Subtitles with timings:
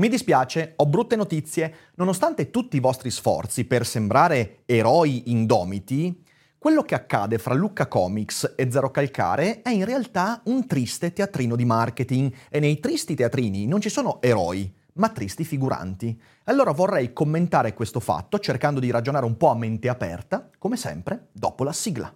[0.00, 1.74] Mi dispiace, ho brutte notizie.
[1.96, 6.24] Nonostante tutti i vostri sforzi per sembrare eroi indomiti,
[6.56, 11.54] quello che accade fra Lucca Comics e Zero Calcare è in realtà un triste teatrino
[11.54, 16.18] di marketing e nei tristi teatrini non ci sono eroi, ma tristi figuranti.
[16.44, 21.28] Allora vorrei commentare questo fatto cercando di ragionare un po' a mente aperta, come sempre,
[21.30, 22.10] dopo la sigla.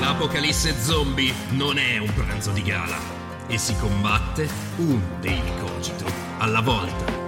[0.00, 4.48] L'apocalisse zombie non è un pranzo di gala e si combatte
[4.78, 6.04] un Daily Cogito
[6.38, 7.24] alla volta.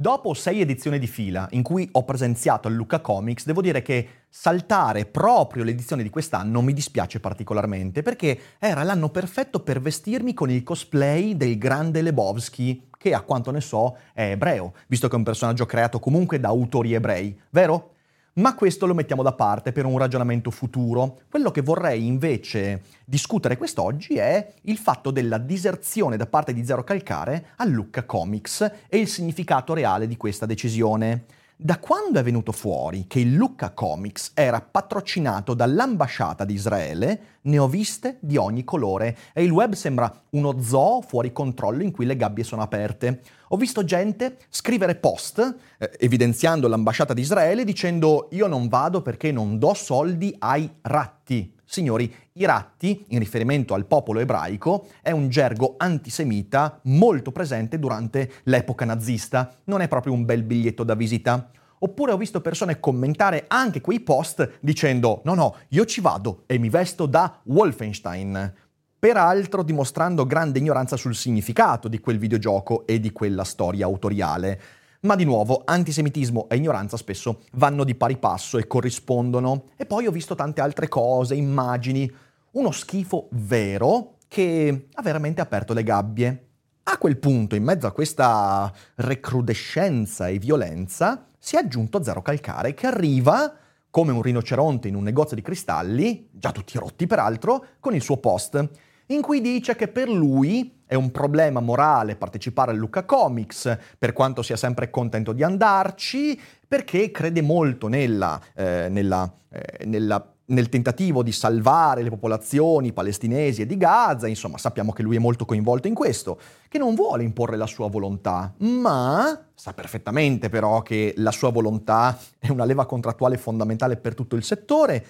[0.00, 4.08] Dopo sei edizioni di fila in cui ho presenziato al Luca Comics, devo dire che
[4.28, 10.50] saltare proprio l'edizione di quest'anno mi dispiace particolarmente perché era l'anno perfetto per vestirmi con
[10.50, 15.18] il cosplay del grande Lebowski, che a quanto ne so è ebreo, visto che è
[15.18, 17.94] un personaggio creato comunque da autori ebrei, vero?
[18.34, 21.20] Ma questo lo mettiamo da parte per un ragionamento futuro.
[21.28, 26.84] Quello che vorrei invece discutere quest'oggi è il fatto della diserzione da parte di Zero
[26.84, 31.24] Calcare a Lucca Comics e il significato reale di questa decisione.
[31.60, 37.58] Da quando è venuto fuori che il Lucca Comics era patrocinato dall'ambasciata di Israele, ne
[37.58, 42.06] ho viste di ogni colore e il web sembra uno zoo fuori controllo in cui
[42.06, 43.22] le gabbie sono aperte.
[43.48, 49.32] Ho visto gente scrivere post eh, evidenziando l'ambasciata di Israele dicendo io non vado perché
[49.32, 51.57] non do soldi ai ratti.
[51.70, 58.30] Signori, i ratti, in riferimento al popolo ebraico, è un gergo antisemita molto presente durante
[58.44, 59.54] l'epoca nazista.
[59.64, 61.50] Non è proprio un bel biglietto da visita.
[61.80, 66.56] Oppure ho visto persone commentare anche quei post dicendo no no, io ci vado e
[66.56, 68.54] mi vesto da Wolfenstein.
[68.98, 74.60] Peraltro dimostrando grande ignoranza sul significato di quel videogioco e di quella storia autoriale.
[75.00, 79.66] Ma di nuovo, antisemitismo e ignoranza spesso vanno di pari passo e corrispondono.
[79.76, 82.10] E poi ho visto tante altre cose, immagini,
[82.52, 86.46] uno schifo vero che ha veramente aperto le gabbie.
[86.82, 92.74] A quel punto, in mezzo a questa recrudescenza e violenza, si è aggiunto Zero Calcare
[92.74, 93.54] che arriva
[93.90, 98.16] come un rinoceronte in un negozio di cristalli, già tutti rotti peraltro, con il suo
[98.16, 98.68] post
[99.10, 104.14] in cui dice che per lui è un problema morale partecipare al Luca Comics, per
[104.14, 110.70] quanto sia sempre contento di andarci, perché crede molto nella, eh, nella, eh, nella nel
[110.70, 115.44] tentativo di salvare le popolazioni palestinesi e di Gaza, insomma sappiamo che lui è molto
[115.44, 121.12] coinvolto in questo, che non vuole imporre la sua volontà, ma sa perfettamente però che
[121.18, 125.04] la sua volontà è una leva contrattuale fondamentale per tutto il settore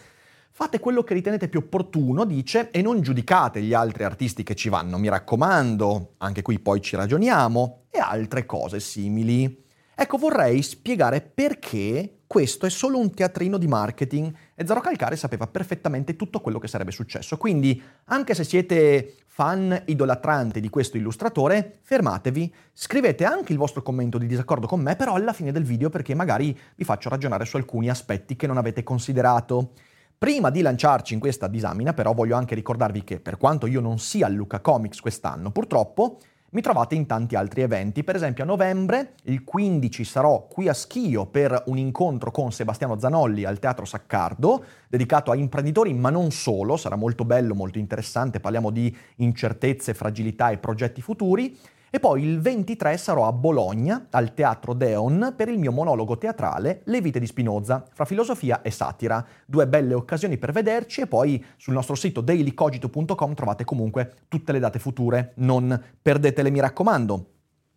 [0.51, 4.69] Fate quello che ritenete più opportuno, dice, e non giudicate gli altri artisti che ci
[4.69, 9.67] vanno, mi raccomando, anche qui poi ci ragioniamo, e altre cose simili.
[9.95, 15.47] Ecco, vorrei spiegare perché questo è solo un teatrino di marketing e Zero Calcare sapeva
[15.47, 17.37] perfettamente tutto quello che sarebbe successo.
[17.39, 24.19] Quindi, anche se siete fan idolatranti di questo illustratore, fermatevi, scrivete anche il vostro commento
[24.19, 27.57] di disaccordo con me, però alla fine del video perché magari vi faccio ragionare su
[27.57, 29.73] alcuni aspetti che non avete considerato.
[30.19, 34.01] Prima di lanciarci in questa disamina, però, voglio anche ricordarvi che, per quanto io non
[34.01, 36.19] sia al Luca Comics quest'anno, purtroppo,
[36.51, 38.03] mi trovate in tanti altri eventi.
[38.03, 42.99] Per esempio, a novembre, il 15, sarò qui a Schio per un incontro con Sebastiano
[42.99, 46.77] Zanolli al Teatro Saccardo, dedicato a imprenditori, ma non solo.
[46.77, 48.41] Sarà molto bello, molto interessante.
[48.41, 51.57] Parliamo di incertezze, fragilità e progetti futuri.
[51.91, 56.83] E poi il 23 sarò a Bologna, al Teatro Deon, per il mio monologo teatrale
[56.85, 59.25] Le vite di Spinoza, fra filosofia e satira.
[59.47, 64.59] Due belle occasioni per vederci e poi sul nostro sito dailycogito.com trovate comunque tutte le
[64.59, 65.33] date future.
[65.37, 67.31] Non perdetele, mi raccomando.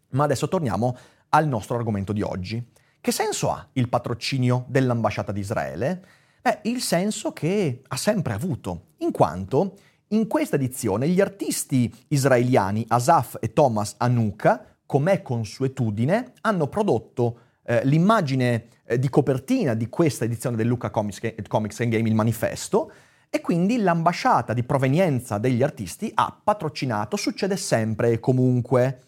[0.10, 0.98] Ma adesso torniamo
[1.30, 2.62] al nostro argomento di oggi.
[3.00, 6.04] Che senso ha il patrocinio dell'ambasciata di Israele?
[6.42, 9.76] Beh, il senso che ha sempre avuto, in quanto
[10.12, 17.86] in questa edizione gli artisti israeliani Asaf e Thomas Anuka, com'è consuetudine, hanno prodotto eh,
[17.86, 22.92] l'immagine eh, di copertina di questa edizione del Luca Comics, Comics and Game, il manifesto,
[23.30, 29.04] e quindi l'ambasciata di provenienza degli artisti ha patrocinato, succede sempre e comunque.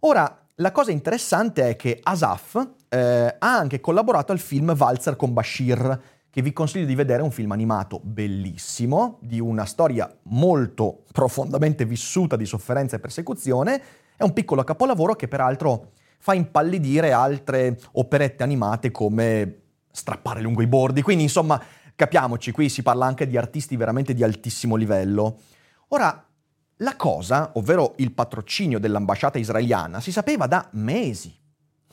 [0.00, 5.32] Ora, la cosa interessante è che Asaf eh, ha anche collaborato al film Valzer con
[5.32, 6.00] Bashir,
[6.36, 12.36] che vi consiglio di vedere un film animato bellissimo, di una storia molto profondamente vissuta
[12.36, 13.82] di sofferenza e persecuzione.
[14.14, 19.60] È un piccolo capolavoro che peraltro fa impallidire altre operette animate come
[19.90, 21.00] Strappare lungo i bordi.
[21.00, 21.58] Quindi insomma,
[21.94, 25.38] capiamoci, qui si parla anche di artisti veramente di altissimo livello.
[25.88, 26.22] Ora,
[26.76, 31.34] la cosa, ovvero il patrocinio dell'ambasciata israeliana, si sapeva da mesi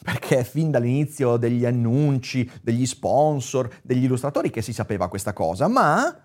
[0.01, 6.18] perché fin dall'inizio degli annunci, degli sponsor, degli illustratori che si sapeva questa cosa, ma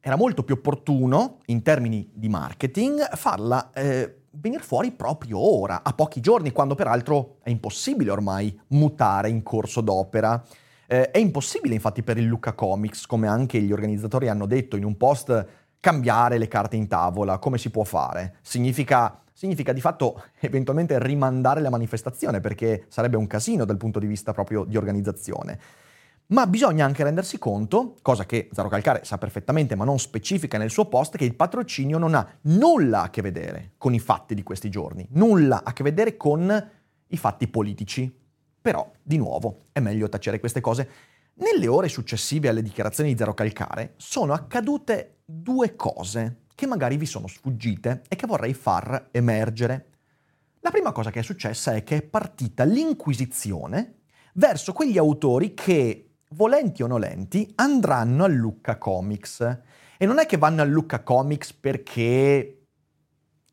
[0.00, 5.92] era molto più opportuno, in termini di marketing, farla eh, venire fuori proprio ora, a
[5.92, 10.42] pochi giorni, quando peraltro è impossibile ormai mutare in corso d'opera.
[10.86, 14.84] Eh, è impossibile infatti per il Luca Comics, come anche gli organizzatori hanno detto in
[14.84, 15.46] un post,
[15.78, 17.38] cambiare le carte in tavola.
[17.38, 18.36] Come si può fare?
[18.42, 24.06] Significa significa di fatto eventualmente rimandare la manifestazione perché sarebbe un casino dal punto di
[24.06, 25.58] vista proprio di organizzazione.
[26.26, 30.70] Ma bisogna anche rendersi conto, cosa che Zaro Calcare sa perfettamente ma non specifica nel
[30.70, 34.42] suo post, che il patrocinio non ha nulla a che vedere con i fatti di
[34.42, 36.70] questi giorni, nulla a che vedere con
[37.06, 38.14] i fatti politici.
[38.60, 40.88] Però, di nuovo, è meglio tacere queste cose.
[41.36, 47.06] Nelle ore successive alle dichiarazioni di Zero Calcare sono accadute due cose che magari vi
[47.06, 49.86] sono sfuggite e che vorrei far emergere.
[50.60, 54.00] La prima cosa che è successa è che è partita l'inquisizione
[54.34, 59.40] verso quegli autori che, volenti o nolenti, andranno a Lucca Comics.
[59.96, 62.66] E non è che vanno a Lucca Comics perché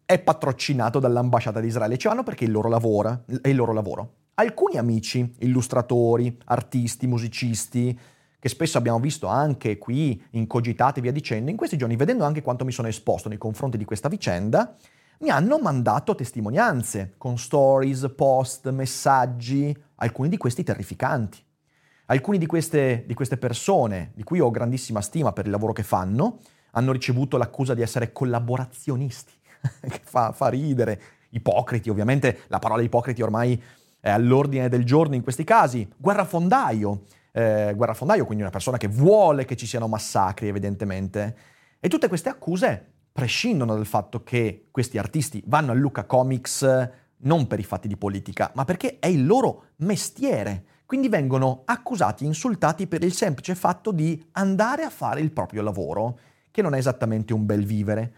[0.04, 3.24] è patrocinato dall'ambasciata di Israele, ci vanno perché il loro lavoro.
[3.42, 4.16] È il loro lavoro.
[4.34, 7.98] Alcuni amici, illustratori, artisti, musicisti,
[8.40, 12.24] che spesso abbiamo visto anche qui in cogitate e via dicendo, in questi giorni, vedendo
[12.24, 14.76] anche quanto mi sono esposto nei confronti di questa vicenda,
[15.20, 21.44] mi hanno mandato testimonianze con stories, post, messaggi, alcuni di questi terrificanti.
[22.10, 25.84] Alcuni di queste, di queste persone, di cui ho grandissima stima per il lavoro che
[25.84, 26.40] fanno,
[26.72, 29.34] hanno ricevuto l'accusa di essere collaborazionisti,
[29.82, 31.02] che fa, fa ridere,
[31.32, 33.62] ipocriti, ovviamente la parola ipocriti ormai
[34.00, 37.02] è all'ordine del giorno in questi casi, guerrafondaio,
[37.38, 41.38] eh, guerrafondaio, quindi una persona che vuole che ci siano massacri evidentemente.
[41.80, 46.90] E tutte queste accuse prescindono dal fatto che questi artisti vanno a Luca Comics
[47.20, 50.66] non per i fatti di politica, ma perché è il loro mestiere.
[50.88, 56.20] Quindi vengono accusati, insultati per il semplice fatto di andare a fare il proprio lavoro,
[56.50, 58.14] che non è esattamente un bel vivere.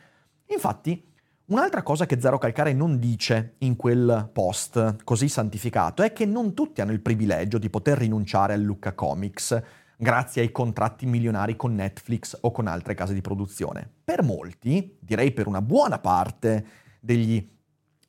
[0.45, 1.09] Infatti,
[1.50, 6.54] Un'altra cosa che Zero Calcare non dice in quel post così santificato è che non
[6.54, 9.60] tutti hanno il privilegio di poter rinunciare al Lucca Comics
[9.98, 13.90] grazie ai contratti milionari con Netflix o con altre case di produzione.
[14.04, 16.66] Per molti, direi per una buona parte
[17.00, 17.44] degli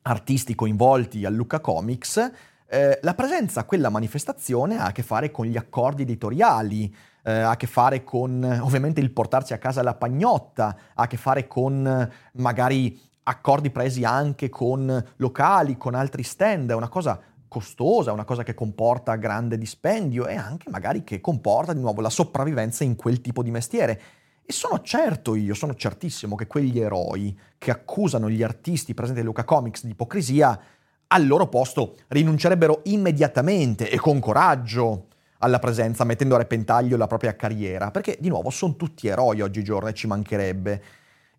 [0.03, 2.31] artisti coinvolti al Lucca Comics,
[2.69, 7.31] eh, la presenza a quella manifestazione ha a che fare con gli accordi editoriali, eh,
[7.31, 11.17] ha a che fare con ovviamente il portarsi a casa la pagnotta, ha a che
[11.17, 18.13] fare con magari accordi presi anche con locali, con altri stand, è una cosa costosa,
[18.13, 22.85] una cosa che comporta grande dispendio e anche magari che comporta di nuovo la sopravvivenza
[22.85, 24.01] in quel tipo di mestiere.
[24.45, 29.23] E sono certo io, sono certissimo che quegli eroi che accusano gli artisti presenti a
[29.23, 30.59] Luca Comics di ipocrisia,
[31.07, 35.07] al loro posto rinuncerebbero immediatamente e con coraggio
[35.39, 39.89] alla presenza, mettendo a repentaglio la propria carriera, perché di nuovo sono tutti eroi oggigiorno
[39.89, 40.83] e ci mancherebbe.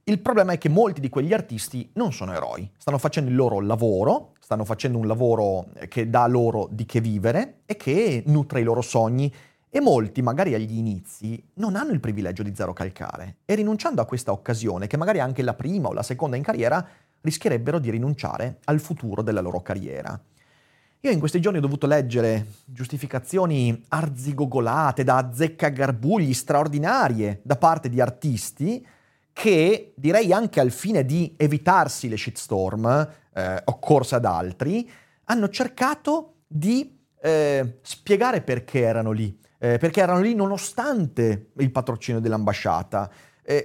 [0.04, 3.60] Il problema è che molti di quegli artisti non sono eroi, stanno facendo il loro
[3.60, 8.64] lavoro, stanno facendo un lavoro che dà loro di che vivere e che nutre i
[8.64, 9.32] loro sogni.
[9.70, 13.36] E molti, magari agli inizi, non hanno il privilegio di zero calcare.
[13.44, 16.84] E rinunciando a questa occasione, che magari anche la prima o la seconda in carriera,
[17.20, 20.20] rischierebbero di rinunciare al futuro della loro carriera.
[21.00, 28.00] Io in questi giorni ho dovuto leggere giustificazioni arzigogolate da azzeccagarbugli straordinarie da parte di
[28.00, 28.84] artisti
[29.32, 34.90] che direi anche al fine di evitarsi le shitstorm eh, occorse ad altri,
[35.24, 42.20] hanno cercato di eh, spiegare perché erano lì, eh, perché erano lì nonostante il patrocinio
[42.20, 43.10] dell'ambasciata.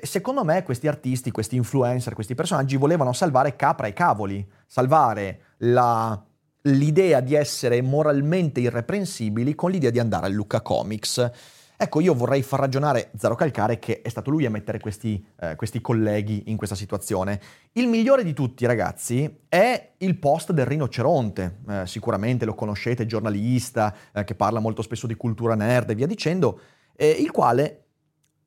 [0.01, 6.19] secondo me questi artisti, questi influencer, questi personaggi volevano salvare capra e cavoli, salvare la,
[6.63, 11.31] l'idea di essere moralmente irreprensibili con l'idea di andare al Luca Comics.
[11.79, 15.55] Ecco, io vorrei far ragionare Zaro Calcare che è stato lui a mettere questi, eh,
[15.55, 17.39] questi, colleghi in questa situazione.
[17.73, 21.59] Il migliore di tutti, ragazzi, è il post del rinoceronte.
[21.69, 26.07] Eh, sicuramente lo conoscete, giornalista eh, che parla molto spesso di cultura nerd e via
[26.07, 26.59] dicendo,
[26.95, 27.83] eh, il quale,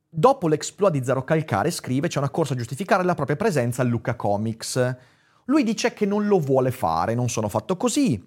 [0.08, 3.88] dopo l'exploit di Zaro Calcare, scrive c'è una corsa a giustificare la propria presenza al
[3.88, 4.96] Luca Comics.
[5.44, 8.20] Lui dice che non lo vuole fare, non sono fatto così,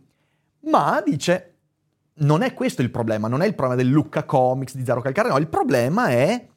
[0.62, 1.52] ma dice
[2.15, 5.29] non è questo il problema, non è il problema del Lucca Comics di Zero Calcare,
[5.29, 6.48] no, il problema è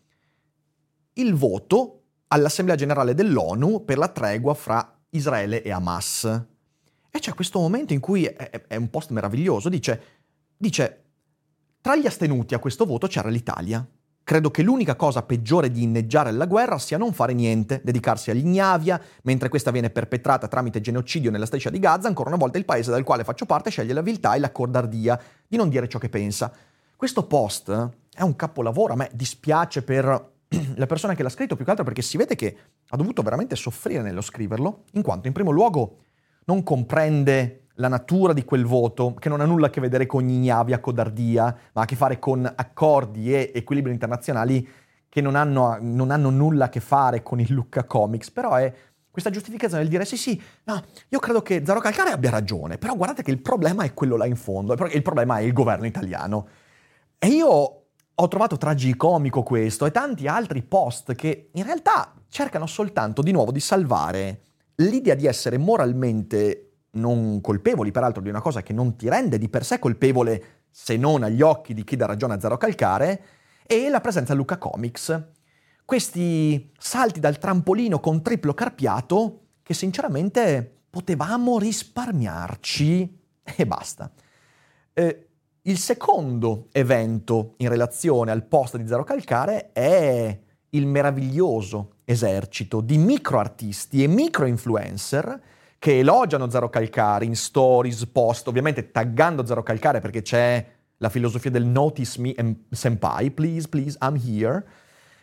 [1.15, 6.25] il voto all'Assemblea Generale dell'ONU per la tregua fra Israele e Hamas.
[7.11, 10.03] E c'è questo momento in cui è, è un post meraviglioso, dice,
[10.57, 11.05] dice,
[11.81, 13.87] tra gli astenuti a questo voto c'era l'Italia.
[14.26, 19.00] Credo che l'unica cosa peggiore di inneggiare alla guerra sia non fare niente, dedicarsi all'ignavia,
[19.23, 22.90] mentre questa viene perpetrata tramite genocidio nella striscia di Gaza, ancora una volta il paese
[22.90, 25.16] dal quale faccio parte sceglie la viltà e la cordardia
[25.47, 26.52] di non dire ciò che pensa.
[26.97, 27.71] Questo post
[28.12, 30.33] è un capolavoro, a me dispiace per
[30.75, 32.56] la persona che l'ha scritto, più che altro perché si vede che
[32.88, 35.99] ha dovuto veramente soffrire nello scriverlo, in quanto in primo luogo
[36.47, 40.28] non comprende la natura di quel voto, che non ha nulla a che vedere con
[40.28, 44.68] ignavia, codardia, ma ha a che fare con accordi e equilibri internazionali
[45.09, 48.73] che non hanno, non hanno nulla a che fare con il Lucca Comics, però è
[49.11, 52.95] questa giustificazione del dire sì sì, no, io credo che Zaro Calcare abbia ragione, però
[52.95, 56.49] guardate che il problema è quello là in fondo, il problema è il governo italiano.
[57.18, 57.49] E io
[58.18, 63.52] ho trovato tragicomico questo e tanti altri post che in realtà cercano soltanto di nuovo
[63.52, 64.40] di salvare
[64.76, 66.65] l'idea di essere moralmente
[66.97, 70.97] non colpevoli, peraltro di una cosa che non ti rende di per sé colpevole se
[70.97, 73.23] non agli occhi di chi dà ragione a Zero Calcare,
[73.67, 75.23] e la presenza a Luca Comics.
[75.85, 83.19] Questi salti dal trampolino con triplo carpiato che sinceramente potevamo risparmiarci
[83.57, 84.11] e basta.
[84.93, 85.29] Eh,
[85.62, 92.99] il secondo evento in relazione al post di Zero Calcare è il meraviglioso esercito di
[92.99, 95.41] microartisti e micro-influencer
[95.87, 100.66] che elogiano Zero Calcare in stories, post, ovviamente taggando Zero Calcare perché c'è
[100.97, 102.35] la filosofia del notice me
[102.71, 104.66] senpai, please, please, I'm here,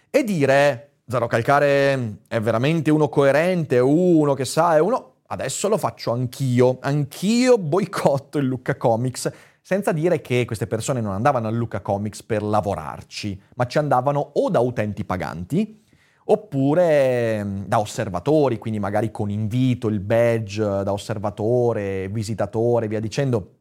[0.09, 5.15] e dire Zero Calcare è veramente uno coerente, uno che sa, è uno...
[5.27, 9.29] Adesso lo faccio anch'io, anch'io boicotto il Lucca Comics,
[9.61, 14.31] senza dire che queste persone non andavano al Lucca Comics per lavorarci, ma ci andavano
[14.35, 15.82] o da utenti paganti,
[16.25, 23.55] oppure mm, da osservatori, quindi magari con invito, il badge da osservatore, visitatore, via dicendo.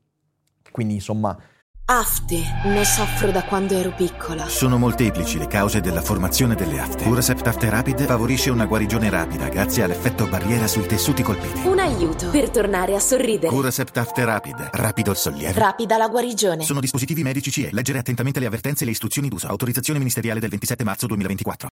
[0.70, 1.36] Quindi insomma...
[1.84, 4.46] Afte, ne soffro da quando ero piccola.
[4.46, 7.02] Sono molteplici le cause della formazione delle afte.
[7.02, 11.66] Curacept Afte Rapid favorisce una guarigione rapida grazie all'effetto barriera sui tessuti colpiti.
[11.66, 13.48] Un aiuto per tornare a sorridere.
[13.48, 15.58] Curacept Afte Rapid, rapido il sollievo.
[15.58, 16.62] Rapida la guarigione.
[16.62, 17.70] Sono dispositivi medici CE.
[17.72, 19.48] Leggere attentamente le avvertenze e le istruzioni d'uso.
[19.48, 21.68] Autorizzazione ministeriale del 27 marzo 2024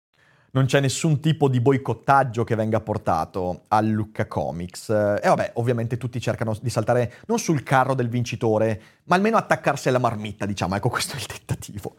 [0.53, 4.89] non c'è nessun tipo di boicottaggio che venga portato al Lucca Comics.
[4.91, 9.89] E vabbè, ovviamente tutti cercano di saltare non sul carro del vincitore, ma almeno attaccarsi
[9.89, 10.77] alla marmitta, diciamo.
[10.77, 11.95] Ecco, questo è il tentativo.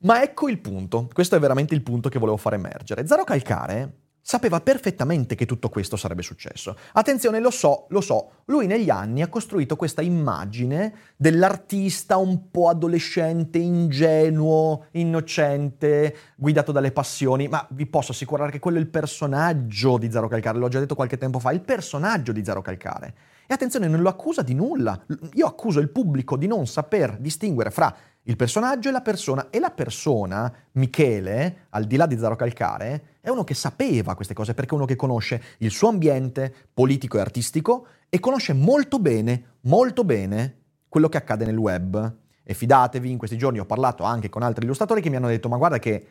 [0.00, 3.06] Ma ecco il punto, questo è veramente il punto che volevo far emergere.
[3.06, 3.92] Zero Calcare
[4.28, 6.76] sapeva perfettamente che tutto questo sarebbe successo.
[6.92, 12.68] Attenzione, lo so, lo so, lui negli anni ha costruito questa immagine dell'artista un po'
[12.68, 19.96] adolescente, ingenuo, innocente, guidato dalle passioni, ma vi posso assicurare che quello è il personaggio
[19.96, 23.14] di Zero Calcare, l'ho già detto qualche tempo fa, il personaggio di Zero Calcare.
[23.46, 25.06] E attenzione, non lo accusa di nulla.
[25.32, 27.96] Io accuso il pubblico di non saper distinguere fra
[28.28, 29.48] il personaggio e la persona.
[29.50, 34.34] E la persona, Michele, al di là di Zaro Calcare, è uno che sapeva queste
[34.34, 38.98] cose perché è uno che conosce il suo ambiente politico e artistico e conosce molto
[38.98, 40.56] bene, molto bene
[40.88, 42.16] quello che accade nel web.
[42.42, 45.48] E fidatevi, in questi giorni ho parlato anche con altri illustratori che mi hanno detto
[45.48, 46.06] ma guarda che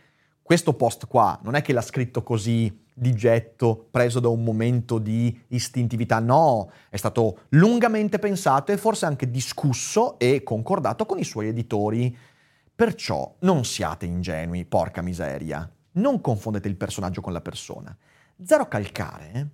[0.48, 4.98] questo post qua non è che l'ha scritto così di getto, preso da un momento
[4.98, 11.26] di istintività, no, è stato lungamente pensato e forse anche discusso e concordato con i
[11.26, 12.18] suoi editori.
[12.74, 15.70] Perciò non siate ingenui, porca miseria.
[15.96, 17.94] Non confondete il personaggio con la persona.
[18.42, 19.50] Zero Calcare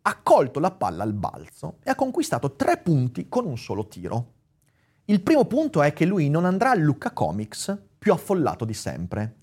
[0.00, 4.32] ha colto la palla al balzo e ha conquistato tre punti con un solo tiro.
[5.04, 9.40] Il primo punto è che lui non andrà al Lucca Comics più affollato di sempre.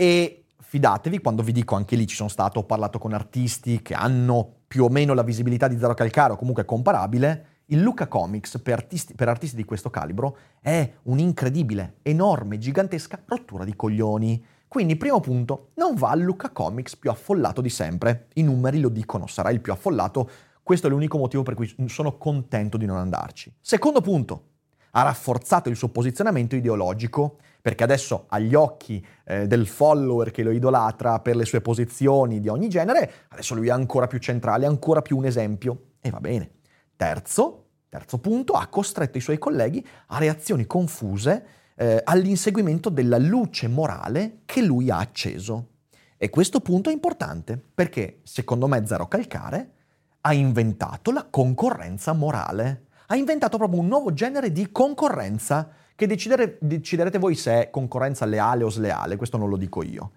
[0.00, 3.92] E fidatevi, quando vi dico anche lì ci sono stato, ho parlato con artisti che
[3.92, 8.62] hanno più o meno la visibilità di Zero Calcare o comunque comparabile, il Luca Comics
[8.62, 14.42] per artisti, per artisti di questo calibro è un'incredibile, enorme, gigantesca rottura di coglioni.
[14.68, 18.28] Quindi, primo punto, non va al Luca Comics più affollato di sempre.
[18.36, 20.30] I numeri lo dicono, sarà il più affollato.
[20.62, 23.52] Questo è l'unico motivo per cui sono contento di non andarci.
[23.60, 24.49] Secondo punto,
[24.92, 30.50] ha rafforzato il suo posizionamento ideologico perché adesso agli occhi eh, del follower che lo
[30.50, 35.02] idolatra per le sue posizioni di ogni genere, adesso lui è ancora più centrale, ancora
[35.02, 36.50] più un esempio e va bene.
[36.96, 41.44] Terzo, terzo punto, ha costretto i suoi colleghi a reazioni confuse
[41.76, 45.68] eh, all'inseguimento della luce morale che lui ha acceso.
[46.16, 49.72] E questo punto è importante perché, secondo me, Zero Calcare
[50.20, 52.88] ha inventato la concorrenza morale.
[53.12, 58.24] Ha inventato proprio un nuovo genere di concorrenza che decidere, deciderete voi se è concorrenza
[58.24, 60.12] leale o sleale, questo non lo dico io.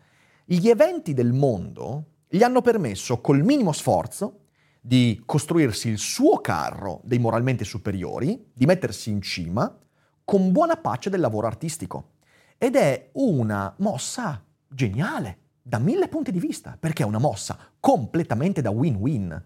[0.46, 4.42] Gli eventi del mondo gli hanno permesso col minimo sforzo
[4.80, 9.76] di costruirsi il suo carro dei moralmente superiori, di mettersi in cima,
[10.24, 12.12] con buona pace del lavoro artistico.
[12.60, 18.62] Ed è una mossa geniale, da mille punti di vista, perché è una mossa completamente
[18.62, 19.46] da win-win.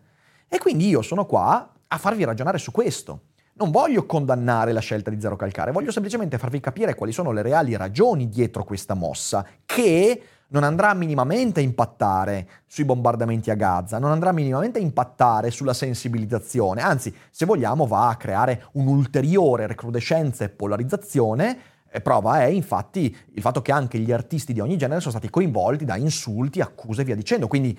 [0.50, 3.22] E quindi io sono qua a farvi ragionare su questo.
[3.60, 7.42] Non voglio condannare la scelta di Zero Calcare, voglio semplicemente farvi capire quali sono le
[7.42, 13.98] reali ragioni dietro questa mossa, che non andrà minimamente a impattare sui bombardamenti a Gaza,
[13.98, 20.44] non andrà minimamente a impattare sulla sensibilizzazione, anzi, se vogliamo, va a creare un'ulteriore recrudescenza
[20.44, 21.60] e polarizzazione.
[21.90, 25.32] E prova è infatti il fatto che anche gli artisti di ogni genere sono stati
[25.32, 27.48] coinvolti da insulti, accuse e via dicendo.
[27.48, 27.76] Quindi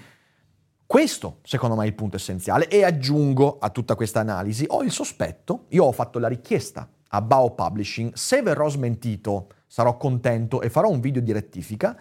[0.88, 2.66] questo, secondo me, è il punto essenziale.
[2.68, 7.20] E aggiungo a tutta questa analisi, ho il sospetto, io ho fatto la richiesta a
[7.20, 11.94] Bao Publishing, se verrò smentito sarò contento e farò un video di rettifica,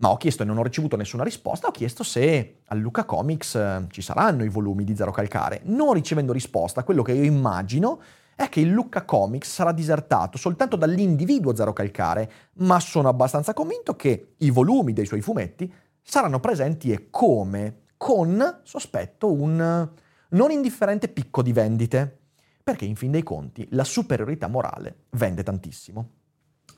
[0.00, 3.54] ma ho chiesto e non ho ricevuto nessuna risposta, ho chiesto se a Luca Comics
[3.54, 5.62] eh, ci saranno i volumi di Zero Calcare.
[5.64, 8.02] Non ricevendo risposta, quello che io immagino
[8.36, 13.96] è che il Lucca Comics sarà disertato soltanto dall'individuo Zero Calcare, ma sono abbastanza convinto
[13.96, 19.90] che i volumi dei suoi fumetti saranno presenti e come con, sospetto, un
[20.30, 22.18] non indifferente picco di vendite,
[22.62, 26.12] perché in fin dei conti la superiorità morale vende tantissimo.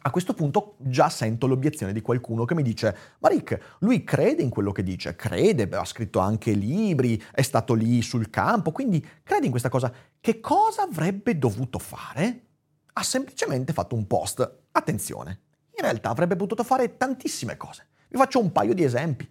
[0.03, 4.43] A questo punto già sento l'obiezione di qualcuno che mi dice, ma Rick, lui crede
[4.43, 9.07] in quello che dice, crede, ha scritto anche libri, è stato lì sul campo, quindi
[9.23, 9.93] crede in questa cosa.
[10.19, 12.47] Che cosa avrebbe dovuto fare?
[12.95, 14.59] Ha semplicemente fatto un post.
[14.73, 15.41] Attenzione,
[15.77, 17.89] in realtà avrebbe potuto fare tantissime cose.
[18.09, 19.29] Vi faccio un paio di esempi.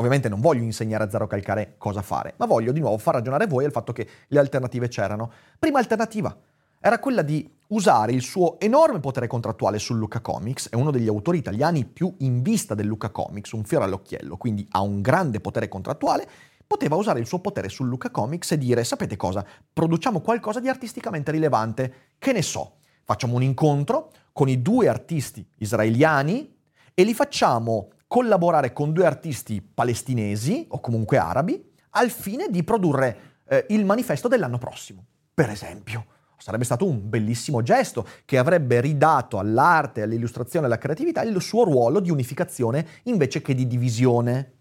[0.00, 3.46] Ovviamente non voglio insegnare a Zero Calcare cosa fare, ma voglio di nuovo far ragionare
[3.46, 5.30] voi al fatto che le alternative c'erano.
[5.58, 6.34] Prima alternativa
[6.80, 11.06] era quella di usare il suo enorme potere contrattuale sul Luca Comics, è uno degli
[11.06, 15.38] autori italiani più in vista del Luca Comics, un fiore all'occhiello, quindi ha un grande
[15.38, 16.26] potere contrattuale,
[16.66, 20.68] poteva usare il suo potere sul Luca Comics e dire, sapete cosa, produciamo qualcosa di
[20.68, 26.56] artisticamente rilevante, che ne so, facciamo un incontro con i due artisti israeliani
[26.94, 33.38] e li facciamo collaborare con due artisti palestinesi o comunque arabi al fine di produrre
[33.46, 36.06] eh, il manifesto dell'anno prossimo, per esempio.
[36.36, 42.00] Sarebbe stato un bellissimo gesto che avrebbe ridato all'arte, all'illustrazione, alla creatività il suo ruolo
[42.00, 44.54] di unificazione invece che di divisione.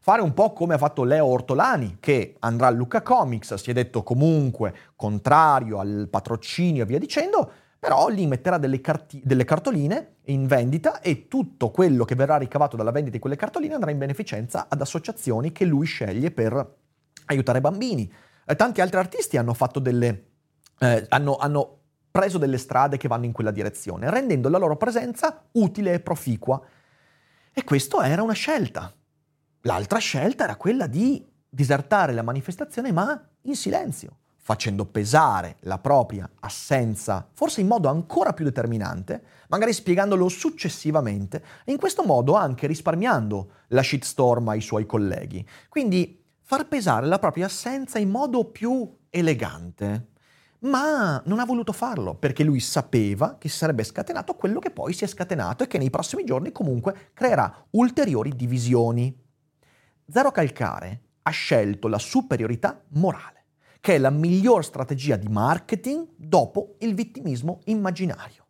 [0.00, 3.74] Fare un po' come ha fatto Leo Ortolani, che andrà a Luca Comics, si è
[3.74, 7.52] detto comunque contrario al patrocinio e via dicendo,
[7.84, 12.78] però lì metterà delle, carti- delle, cartoline in vendita e tutto quello che verrà ricavato
[12.78, 16.76] dalla vendita di quelle cartoline andrà in beneficenza ad associazioni che lui sceglie per
[17.26, 18.10] aiutare bambini.
[18.46, 20.28] Eh, tanti altri artisti hanno fatto delle...
[20.78, 25.44] Eh, hanno, hanno preso delle strade che vanno in quella direzione, rendendo la loro presenza
[25.52, 26.58] utile e proficua.
[27.52, 28.94] E questa era una scelta.
[29.60, 36.28] L'altra scelta era quella di disertare la manifestazione ma in silenzio facendo pesare la propria
[36.40, 42.66] assenza, forse in modo ancora più determinante, magari spiegandolo successivamente, e in questo modo anche
[42.66, 45.48] risparmiando la shitstorm ai suoi colleghi.
[45.70, 50.08] Quindi far pesare la propria assenza in modo più elegante.
[50.64, 54.92] Ma non ha voluto farlo perché lui sapeva che si sarebbe scatenato quello che poi
[54.92, 59.14] si è scatenato e che nei prossimi giorni comunque creerà ulteriori divisioni.
[60.06, 63.43] Zero Calcare ha scelto la superiorità morale
[63.84, 68.46] che è la miglior strategia di marketing dopo il vittimismo immaginario.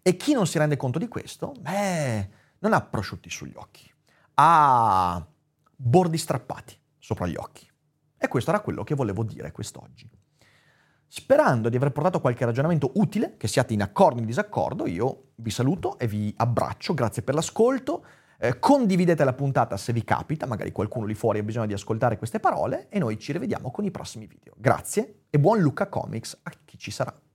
[0.00, 2.28] E chi non si rende conto di questo, beh,
[2.60, 3.92] non ha prosciutti sugli occhi,
[4.34, 5.26] ha
[5.74, 7.68] bordi strappati sopra gli occhi.
[8.16, 10.08] E questo era quello che volevo dire quest'oggi.
[11.08, 15.30] Sperando di aver portato qualche ragionamento utile, che siate in accordo o in disaccordo, io
[15.34, 18.06] vi saluto e vi abbraccio, grazie per l'ascolto.
[18.38, 22.18] Eh, condividete la puntata se vi capita, magari qualcuno lì fuori ha bisogno di ascoltare
[22.18, 24.54] queste parole e noi ci rivediamo con i prossimi video.
[24.56, 27.25] Grazie e buon Luca Comics a chi ci sarà.